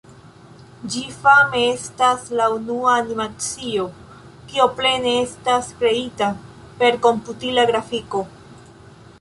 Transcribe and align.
Ĝi 0.93 1.01
fame 1.25 1.59
estas 1.73 2.23
la 2.39 2.47
unua 2.53 2.95
animacio, 3.01 3.85
kio 4.53 4.67
plene 4.81 5.15
estas 5.27 5.71
kreita 5.83 6.31
per 6.81 6.99
komputila 7.09 7.69
grafiko. 7.73 8.25